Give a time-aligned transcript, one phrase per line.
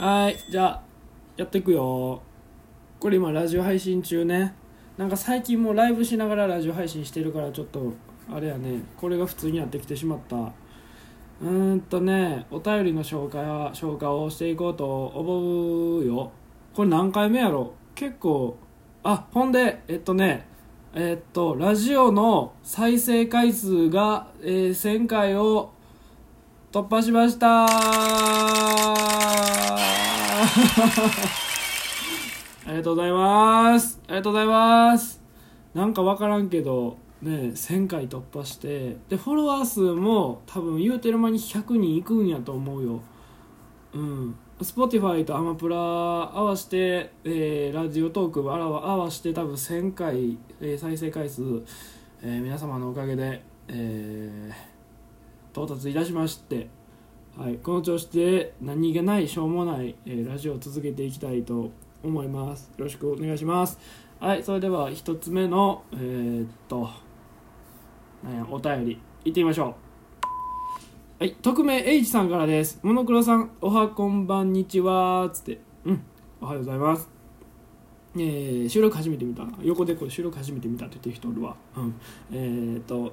[0.00, 0.82] はいじゃあ
[1.36, 2.22] やっていくよ。
[3.00, 4.54] これ今ラジオ配信中ね。
[4.96, 7.92] なんか最近もうライブしながらラジオ配信してるからちょっと
[8.32, 8.80] あれやね。
[8.96, 10.36] これが普通になってきてしまった。
[10.36, 16.30] うーんとねお便りの紹介は紹介をしていこうと思うよ。
[16.74, 17.72] これ何回目やろ？
[17.96, 18.56] 結構
[19.02, 20.46] あほんでえっとね
[20.94, 25.72] えっとラジオの再生回数が、えー1000回を
[26.70, 27.66] 突破しました。
[32.66, 34.00] ありがとうございます。
[34.06, 35.20] ありがとうございます。
[35.74, 43.00] なんか分からんけどね1000回突破してでフォロワー数も多分言うてる間に100人いくんやと思うよ。
[43.94, 44.34] うん。
[44.60, 51.42] Spotify とアマプラ合わせて、えーラジオトークあら合わせて多分1000回、えー再生回数、
[52.22, 54.50] えー皆様のおかげで、え
[55.52, 56.68] 到達いたしまして、
[57.38, 61.70] はい、この調子で何気ないしょうもない、えーラジオを続けていきたいと
[62.02, 63.78] 思いますよろしくお願いします
[64.18, 66.90] はいそれでは一つ目のえーっと
[68.24, 69.76] なんやお便りいってみましょ
[71.20, 72.78] うはい、匿名 H さんからです。
[72.84, 75.28] モノクロさん、おはこんばんにちは。
[75.32, 76.02] つって、うん、
[76.40, 77.08] おはようございます。
[78.14, 79.44] えー収録初めて見た。
[79.62, 81.56] 横でこれ収録初めて見たって言ってる人おるわ。
[81.76, 81.94] うん。
[82.32, 83.12] えーっと、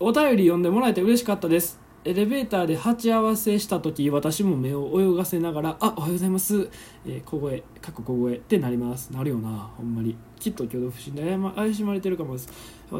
[0.00, 1.85] お便り読んでもらえて嬉しかったです。
[2.06, 6.68] エレベーターで鉢合わせした時私も目を泳がせながら「あおはようございます」
[7.04, 9.12] えー小声かっこ小声ってなります。
[9.12, 10.16] なるよなほんまに。
[10.38, 12.48] きっと挙動不審で怪しまれてるかもです。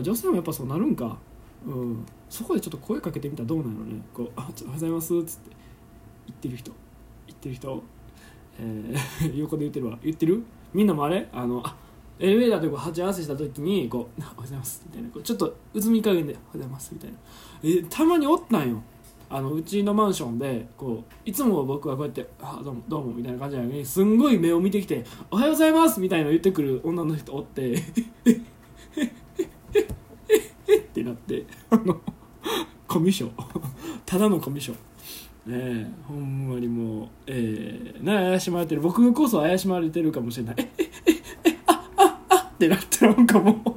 [0.03, 1.17] 女性もやっぱそうなるんか。
[1.65, 4.03] うん、そこでちょっと声かけてみたらどうなのね。
[4.13, 5.51] こう「あおはようございます」っつって。
[6.27, 6.73] 言ってる人。
[7.29, 7.83] 言ってる人、
[8.59, 9.97] えー 横で言ってるわ。
[10.03, 10.43] 言ってる？
[10.75, 11.29] みんなもあれ？
[11.33, 11.77] あのあ
[12.19, 15.09] エレベーターでこう鉢合わせした時にこう「あおはようございます」みたいな。
[15.11, 17.17] こうちょっとうつみ加減で「おはようございます」みたいな、
[17.63, 18.83] えたまにおったんよ。
[19.29, 27.75] あのうちのマンションでこういつも僕はこうやって「あどうもどうも」みたいな感じなのにすんごい目を見てきて「おはようございます」みたいなの言ってくる女の人おってっ
[30.95, 32.01] てなってあの
[32.87, 33.35] コミュ障
[34.05, 34.81] ただのコミュ障
[35.47, 43.77] ねえほんまにもうええね怪しまれてる僕こそ怪しまれてるかもしれないええええあああっってなってなんかもう「おは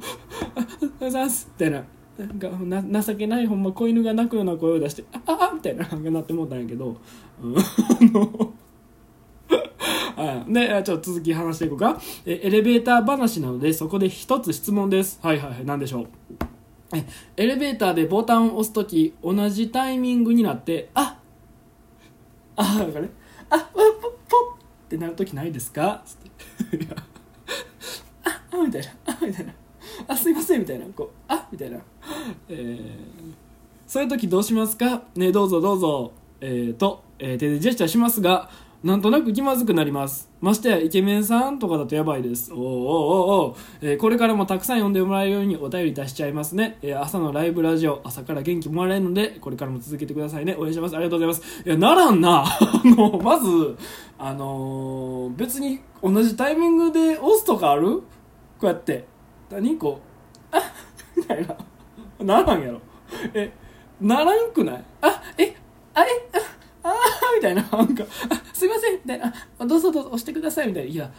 [0.82, 1.84] うございます」みたいな
[2.26, 6.96] なんか情けないほんま子犬が鳴くような声を出して「ああみたいななんかなってもうたんやけど、
[7.42, 7.62] うん、あ
[8.12, 8.52] の
[10.16, 11.98] はいでちょっと続き話していこうか。
[12.26, 15.18] えエレベーター話なのでそこで一つ質問です。
[15.22, 16.06] はいはいはい何でしょう。
[16.94, 21.18] えエレベーターでボタンを押すとき同じタイミングになってあ
[22.56, 23.08] あなんかね。
[23.48, 24.14] あポッポポ
[24.84, 26.02] ってなるときないですか？
[26.04, 26.86] つって。
[28.24, 28.88] ああみたいな。
[29.06, 29.52] あみたいな。
[30.08, 31.78] あすいませんみたいなこうあみたいな。
[32.48, 33.34] えー
[33.86, 35.02] そういう時どうしますか？
[35.16, 36.12] ねどうぞどうぞ。
[36.40, 38.48] えー、と、えー手でジェスチャーしますが
[38.84, 40.30] なんとなく気まずくなります。
[40.40, 42.52] ましてやイケメンさんとかだとやばいです。
[42.52, 50.54] おーおーおお、えーこれからもたくさん読んでもらえるようにお便り出しちゃいますね、えー朝のライブラジオ朝から元気もらえるのでこれからも続けてくださいね。
[50.56, 50.94] 応援します。
[50.94, 51.62] ありがとうございます。
[51.66, 52.44] いやならんな。
[52.46, 53.76] あのまず
[54.16, 57.96] あのー別に同じタイミングで押すとかある？
[57.96, 58.02] こ
[58.62, 59.09] うやって。
[59.50, 60.00] 何こ
[60.52, 60.60] うあ
[61.16, 61.56] みたいな。
[62.20, 62.80] ならんやろ。
[63.34, 63.52] え
[64.00, 65.54] ならんくないあえ
[65.94, 66.06] あえ
[66.82, 66.94] ああ
[67.36, 67.62] みたいな。
[67.62, 68.04] なんか
[68.52, 70.90] すいませんみたいなどうぞどうぞ押してくださいみたいな。
[70.90, 71.10] いや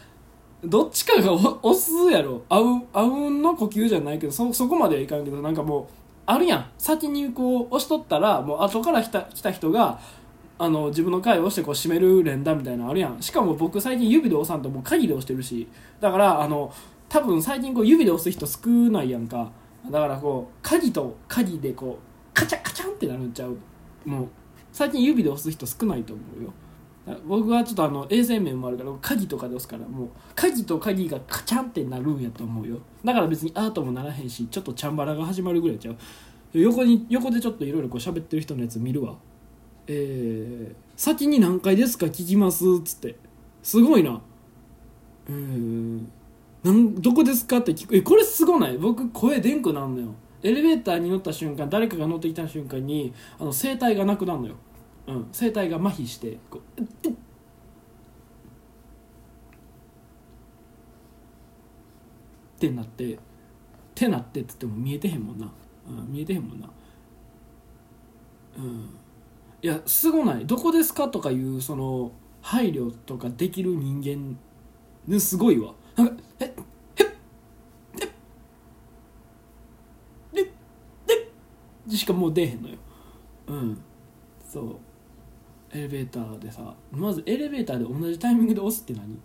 [0.63, 2.43] どっちかが押すやろ。
[2.49, 5.85] あうあうんの呼吸じゃないけどそそこまではいかんけどなんかもう
[6.25, 6.71] あるやん。
[6.77, 9.99] 先にこう押しとったらもう後から来た来た人が
[10.59, 13.21] あの自分の回を押してこう閉める連打みたいなのあるやん。
[13.21, 15.67] しかも僕最近指で押さんともう鍵で押してるし。
[15.99, 16.71] だからあの
[17.11, 19.51] 多分最近こう指で押す人少ないやんか。
[19.89, 23.57] だからこう鍵と鍵でこうカチャカチャンってなるんちゃう。
[24.05, 24.27] もう
[24.71, 26.53] 最近指で押す人少ないと思うよ。
[27.27, 32.77] 僕はちょっとあの衛生面もあるから鍵とかで押すからもう鍵と鍵がカチャンってなるんやと思うよ。
[33.03, 35.97] だから別にアートもならへんしちょっとチャンバラが始まるぐらいちゃう。
[36.53, 39.17] 横に横でちょっといろいろこう喋ってる人のやつ見るわ。
[39.87, 43.17] えー、先に何回ですか聞きますっつって。
[43.63, 44.21] すごいな。
[45.27, 46.05] えー、
[46.63, 47.95] なんどこですかって聞く。
[47.95, 48.77] えこれすごない？
[48.77, 50.13] 僕声でんくなんのよ。
[50.43, 54.55] エレベーターに乗った瞬間誰かが乗ってきた瞬間にあの声帯がなくなるのよ、
[55.07, 56.87] うん、声帯が麻痺してこうっっ
[62.59, 63.17] てなってっ
[63.95, 65.51] てなってっつっても見えてへんもんな、
[65.87, 66.69] うん、見えてへんもんな。
[68.57, 68.89] うん。
[69.63, 70.45] いやすごない？
[70.45, 72.11] どこですかとかいうその
[72.41, 74.03] 配慮とかできる人
[75.07, 75.73] 間すごいわ。
[75.95, 76.53] なんかえ
[80.33, 80.51] でで
[81.97, 82.75] しかもう出えへんのよ。
[83.47, 83.81] うん。
[84.47, 84.77] そう。
[85.73, 89.17] エレベーターでさまずエレベーターで同じタイミングで押すって何？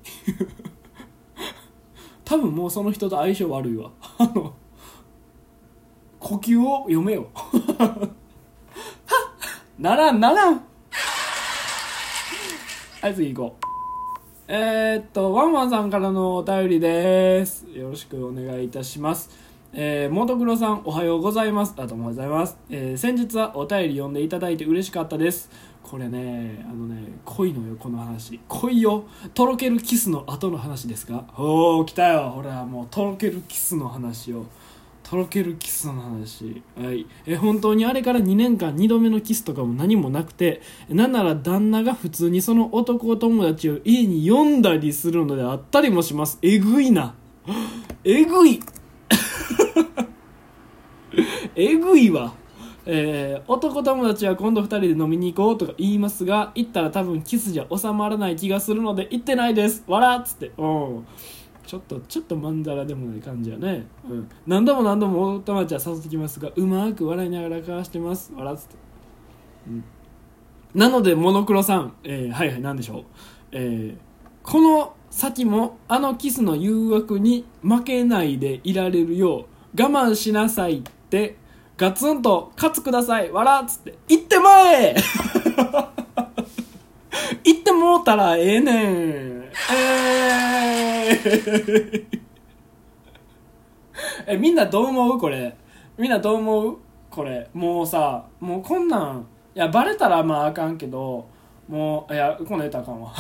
[2.25, 3.91] 多分もうその人と相性悪いわ。
[4.19, 4.55] あの
[6.21, 7.29] 呼吸を読めよ。
[7.35, 8.09] は
[9.79, 10.63] ならんならん。
[13.01, 13.67] はい次行こう。
[14.49, 17.67] えー、っとワンワンさんからのお便りです。
[17.71, 19.46] よろしくお願いいたします。
[19.73, 21.73] えー、モトクロさんおはようございます。
[21.77, 25.51] ありがともございます、えー、先日はお便り読んでいただいて嬉しかったです。
[25.83, 28.41] これねあのね濃いのよこの話。
[28.49, 29.05] 濃いよ
[29.35, 31.25] とろけるキスの後の話ですか？
[31.37, 32.31] おお来たよ。
[32.31, 34.47] ほらもうとろけるキスの話を。
[35.09, 36.63] とろけるキスの話。
[36.77, 37.07] はい。
[37.27, 46.41] え本当にあれから2年間2度目のキスとかも何もなくてなんなら旦那が普通にその男友達を家に呼んだりするのであったりもします。
[46.43, 47.15] えぐいな。
[48.03, 48.61] えぐい。
[51.55, 52.35] えぐいわ。
[52.89, 59.83] えー、男友達は今度2人で飲みに行こうとか言いますが行ったら多分キスじゃ収まらない気がするので行ってないです。
[59.89, 60.53] 笑っつって。
[60.57, 61.07] うん。
[61.67, 68.33] ちょっとちょっとまんざらでもない感じやね、うん、何度も何度も男友達は誘ってきますがうまく笑いながら交わしてます。
[68.35, 68.77] 笑っつって、
[69.67, 69.85] うん、
[70.75, 73.05] なのでモノクロさん、えー、はいはい何でしょう、
[73.51, 73.97] えー、
[74.45, 81.37] この先もあのキスの誘惑に負けないでいられるよう我慢しなさいって
[81.77, 83.31] ガツンとカツください。
[83.31, 84.95] 笑っつって行ってまえ！
[87.45, 89.45] 行ってもうたらええねん。
[89.75, 92.07] えー、
[94.27, 95.19] えみんなどう思う？
[95.19, 95.55] これ。
[95.99, 96.79] みんなどう思う？
[97.11, 97.49] これ。
[97.53, 101.27] もうさもうこんなんいやバレたらまああかんけど
[101.69, 103.13] もういやこんなん言ったらあかんわ。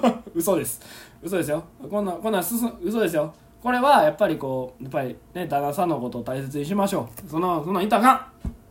[0.34, 0.80] 嘘です。
[1.22, 1.64] 嘘ですよ。
[1.90, 3.32] こんなこんなんす嘘ですよ。
[3.62, 7.30] これはやっぱりこうやっぱりね旦那さんのことを大切にしましょう。
[7.30, 8.26] そんなそんなん言ったかん。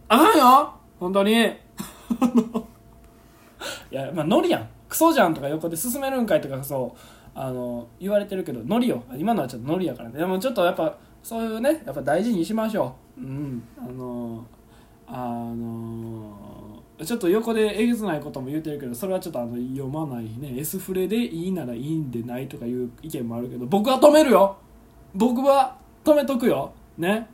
[0.07, 0.74] あかんよ。
[1.00, 1.33] 本当に。
[3.92, 4.68] いやまあノリやん。
[4.88, 7.00] クソじゃんとか横で進めるんかいとかそう
[7.33, 9.04] あの言われてるけどノリよ。
[9.18, 10.19] 今のはちょっとノリやからね。
[10.19, 13.22] でもちょっとやっぱそういうねやっぱ大事にしましょう。
[13.22, 13.63] うん。
[13.77, 14.45] あの
[15.07, 15.18] あ
[15.54, 16.44] の
[17.03, 20.57] ちょっと横でえげつないことも言うてるけどそれはちょっとあの読まないね。
[20.57, 24.56] S フレでいいならいいんでないとかいう意見もあるけど僕は止めるよ。
[25.13, 26.71] 僕は止めとくよ。
[26.97, 27.27] ね。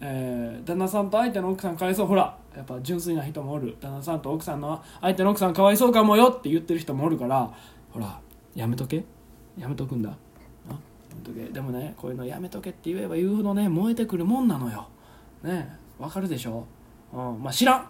[0.00, 2.06] えー、旦那さんと相手の奥さんかわいそう。
[2.06, 3.76] ほらやっぱ純粋な人もおる。
[3.80, 7.52] 旦那さんと奥さんの相手の奥さんかわいそうかもよって言ってる人もおるから。
[7.92, 8.20] ほら
[8.56, 9.04] やめとけ。
[9.56, 10.10] やめとくんだ。
[10.10, 10.16] や
[11.16, 11.52] めとけ。
[11.52, 14.88] でもねこういうのやめとけって言えば言うほどね燃えてくるもんなのよ。
[15.44, 16.66] ねわかるでしょ。
[17.14, 17.88] うんまあ知らん。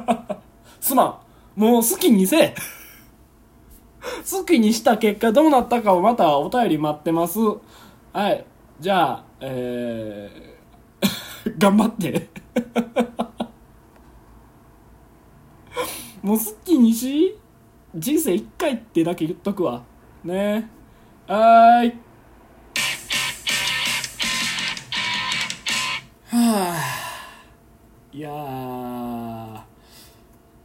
[0.80, 1.20] すま
[1.56, 1.60] ん。
[1.60, 2.54] もう好きにせえ。
[4.30, 7.38] 好きにした結果どうなったかをまたお便り待ってます。
[8.12, 8.44] はい。
[8.80, 12.28] じゃあえー、 頑張って。
[16.22, 17.38] もう好きにし。
[17.94, 19.82] 人生一回ってだけ言っとくわ。
[20.24, 20.68] ね。
[21.26, 22.07] はーい。
[28.18, 29.64] いや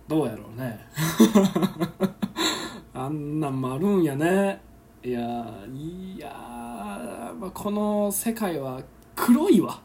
[0.07, 0.79] どうやろうね。
[2.95, 4.59] あんなんもあるんやね。
[5.03, 5.21] いや
[5.71, 8.81] いやまあ、この世界は
[9.15, 9.79] 黒いわ。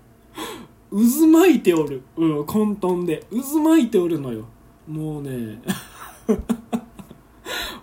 [0.92, 4.44] 渦巻いておる、うん、混沌で渦巻いておるのよ。
[4.86, 5.62] もうね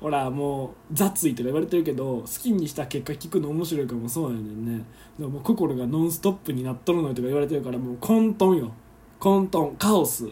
[0.03, 4.41] ほらもう雑いとか言われてるけど好きにした結果聞くの面白いかもそうやね。
[4.41, 4.83] んね
[5.17, 8.74] でも心がノンストップになっとるのよとか言われてるからもう混沌よ。
[9.17, 9.77] 混沌。
[9.77, 10.27] カオス。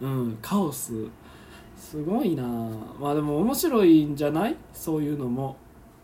[0.00, 1.06] うんカオス。
[1.76, 2.42] すごいな。
[2.98, 4.56] まあでも面白いんじゃない？
[4.72, 5.54] そういうのも。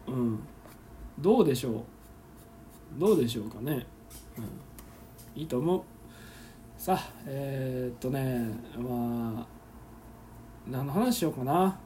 [0.07, 0.39] うん。
[1.19, 3.01] どうでしょう？
[3.01, 3.87] どうでしょうかね、
[4.37, 5.83] うん、いいと思う。
[6.77, 9.47] さあえー、っとねまあ
[10.71, 11.79] 何の話しようかな。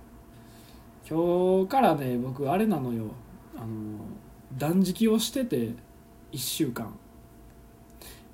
[1.11, 3.07] 今日からね僕あれなのよ。
[3.57, 3.67] あの
[4.57, 5.71] 断食をしてて
[6.31, 6.95] 1週間。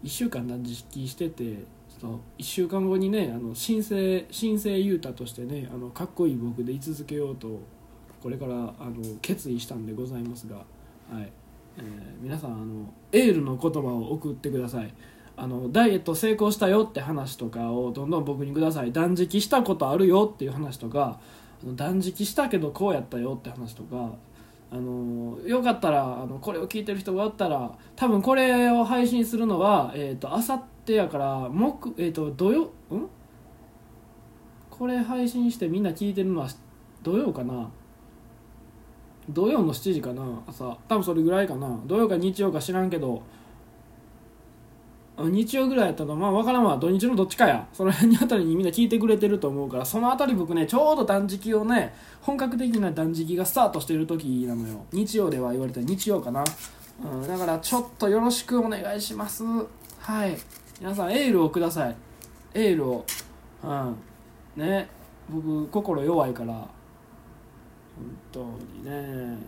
[0.04, 7.60] 1週間断食しててちょっと1週間後にねあの新生新生雄太としてねあのかっこいい僕で居続けようと
[8.22, 8.72] これからあの
[9.22, 10.62] 決意したんでございますが、は
[11.22, 11.32] い。
[11.78, 11.84] えー、
[12.20, 14.92] 皆さんあのエールの言葉を送ってください。
[15.38, 18.92] あのダイエット成功したよって話とかをどんどん僕にください。
[18.92, 21.20] 断食したことあるよっていう話とか
[21.64, 24.12] 断食したけどこうやったよって話とか
[24.70, 32.70] あのよかったらあのこれを聞いてる人がおったら多分これを配信するのはえっ、ー、と明後日やから木えっ、ー、と土曜ん？
[34.70, 36.48] これ配信してみんな聞いてるのは
[37.02, 37.70] 土曜かな？
[39.28, 40.76] 土曜の7時かな朝。
[40.88, 41.80] 多分それぐらいかな。
[41.86, 43.22] 土曜か日曜か知らんけど
[45.18, 46.76] 日曜ぐらいやったらまあ分からんわ。
[46.76, 47.66] 土日のどっちかや。
[47.72, 54.84] その辺にあたりにみんな聞いてくれてると思うからそのあたり僕ねちょうど断食をね本格的な断食がスタートしてる時なのよ。
[54.92, 56.44] 日曜では言われた日曜かな、
[57.02, 59.42] うん、だからちょっとよろしくお願いします。
[60.00, 60.36] はい。
[60.80, 61.96] 皆さんエールをください。
[62.52, 63.04] エールを。
[63.64, 63.96] うん。
[64.56, 64.88] ね。
[65.30, 66.52] 僕心弱いから。
[66.52, 66.68] 本
[68.30, 68.40] 当
[68.76, 69.38] にね。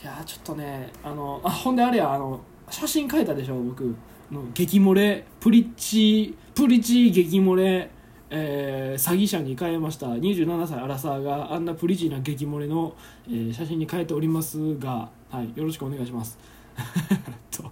[0.00, 3.96] いやちょっとねあのあほんであれやあの写真描いたでしょ僕。
[4.30, 7.90] の激漏れプリッチプリッチー激漏れ、
[8.30, 10.06] えー、詐欺者に変えました。
[10.06, 12.94] 27歳アラサーがあんなプリッチーな激漏れの、
[13.26, 16.38] えー、写真に変えておりますが、はい、よろしくお願いします。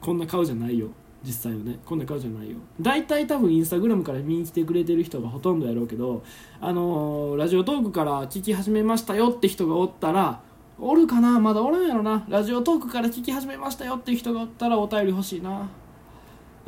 [0.00, 0.88] こんな顔じゃないよ。
[1.22, 1.78] 実際はね。
[1.86, 2.56] こんな顔じゃないよ。
[2.80, 6.24] 大体多分インスタグラムから見に来てくれてる人がほとんどやろうけど
[6.60, 10.42] あのー、ラジオトークから聞き始めましたよって人がおったら
[10.84, 11.38] おるかな？
[11.38, 12.24] まだおらんやろな。
[12.28, 15.68] ラジオトークから聞き始めましたよっていう人がおったらお便り欲しいな。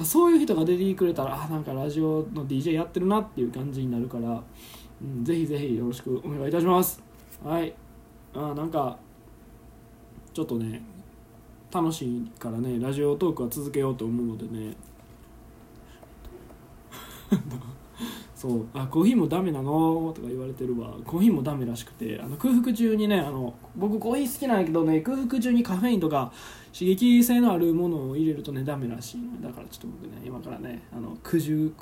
[0.04, 4.40] そういう人が出てくれたらあなんかラジオの DJ やってるなっていう感じになるから、
[5.02, 7.02] うん、ぜひぜひよろしくお願いいたします。
[7.42, 7.74] はい。
[8.34, 8.96] あなんか
[10.32, 10.80] ちょっとね
[11.72, 14.76] 楽しいからねラジオトークは続けようと思うのでね。
[18.44, 18.66] そう。
[18.74, 20.12] あコーヒーもダメなの？
[20.14, 20.94] とか言われてるわ。
[21.06, 22.20] コーヒーもダメらしくて。
[22.22, 26.30] あの空腹中にねあの僕コーヒー好きなんやけどね空腹中にカフェインとか
[26.78, 31.74] 刺激性のあるものを入れるとねダメらしいだからちょっと僕ね今からねあの苦渋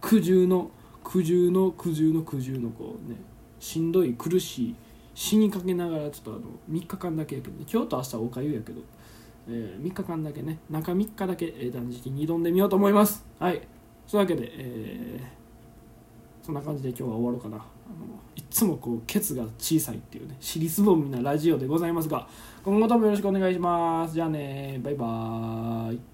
[0.00, 0.70] 苦渋の
[1.02, 3.16] 苦渋の苦渋の苦渋のこうね
[3.58, 4.74] しんどい苦しい
[5.14, 8.80] 死にかけながらちょっとあの3日間だけやけど、ね、今日と明日はおかゆやけど、
[9.48, 10.58] えー、3日間だけね。
[10.70, 13.24] 中3日だけ、断食に挑んでみようと思います。
[13.38, 13.62] はい。
[14.06, 15.43] そういうわけで、えー
[16.44, 17.56] そんな感じで今日は終わろうかな。
[17.56, 17.64] あの
[18.36, 22.28] いつもこうケツが小さいっていうね尻すぼみなラジオでございますが
[22.62, 24.12] 今後ともよろしくお願いします。
[24.12, 26.13] じゃあねバイバーイ。